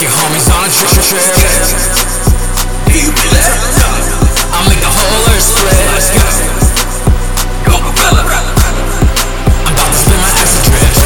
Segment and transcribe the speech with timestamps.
[0.00, 1.92] your homies on a trip, feel it?
[4.54, 5.74] I'll make the whole earth split.
[5.92, 6.22] Let's go.
[7.66, 8.22] Go Gorilla.
[8.24, 10.96] I'm about to spin my acid drip.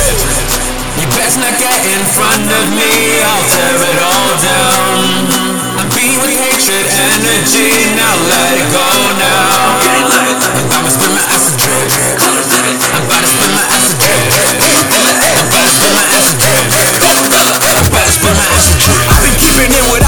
[1.03, 2.91] You best not get in front of me,
[3.27, 5.03] I'll tear it all down.
[5.83, 8.36] I'm beat with hatred, energy, now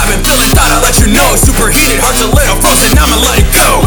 [0.09, 1.37] been feeling, thought I'd let you know.
[1.37, 3.85] Superheated, hearts a little frozen, I'ma let it go.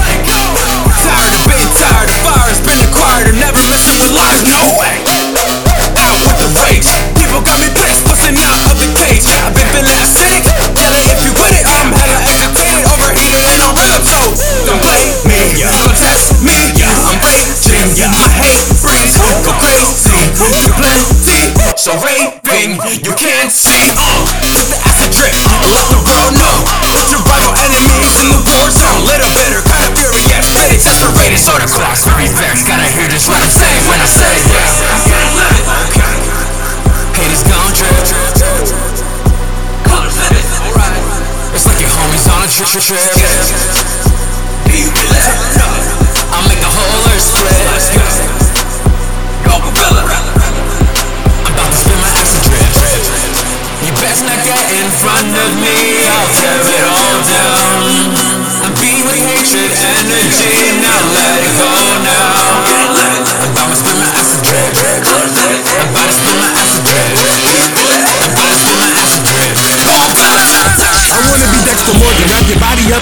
[1.02, 4.62] Tired of being tired, the fire has been acquired, and never messing with lies, no
[4.78, 5.02] way.
[5.98, 6.86] Out with the rage,
[7.18, 9.26] people got me pissed, busting out of the cage.
[9.26, 10.46] I've been feeling acidic,
[10.78, 14.22] yelling if you with it, I'm hella agitated, overheated, and on rhythm, so
[14.70, 15.74] don't blame me, yeah.
[15.74, 16.94] Don't test me, yeah.
[17.10, 18.14] I'm raging, yeah.
[18.14, 24.06] My hate brings go crazy, you plenty, so raving, you can't see, uh,
[24.54, 25.34] with the acid drip,
[25.66, 26.11] let the
[42.66, 43.00] trip, trip,
[44.70, 45.31] trip.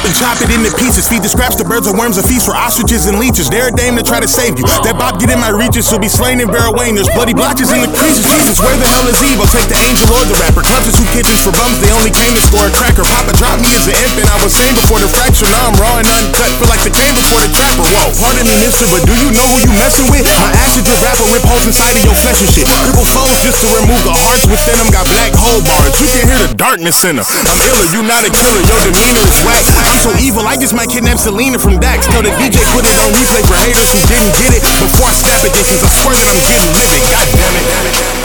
[0.10, 1.06] And chop it into pieces.
[1.06, 3.46] Feed the scraps to birds or worms, a feast for ostriches and leeches.
[3.46, 4.66] Dare a dame to try to save you.
[4.82, 6.98] That Bob get in my reaches, she'll be slain in Barrow Wayne.
[6.98, 8.26] There's bloody blotches in the creases.
[8.26, 9.38] Jesus, where the hell is Eve?
[9.38, 10.66] I'll take the angel or the rapper.
[10.66, 13.06] Clubs and soup kitchens for bums, they only came to score a cracker.
[13.06, 15.46] Papa dropped me as an infant, I was sane before the fracture.
[15.46, 16.50] Now I'm raw and uncut,
[16.91, 17.85] the before the trapper.
[17.85, 20.25] Whoa, pardon me, mister, but do you know who you messing with?
[20.25, 22.66] My acid drip rapper rip holes inside of your flesh and shit.
[22.66, 24.89] Cripple souls just to remove the hearts within them.
[24.89, 27.25] Got black hole bars, you can hear the darkness in them.
[27.45, 29.63] I'm iller, you not a killer, your demeanor is whack.
[29.85, 32.09] I'm so evil, I just might kidnap Selena from Dax.
[32.09, 35.16] Tell the DJ put it on replay for haters who didn't get it before I
[35.16, 37.01] snap again, cause I swear that I'm getting livid.
[37.13, 37.67] God damn it.
[38.09, 38.19] I'm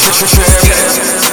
[0.00, 1.27] homies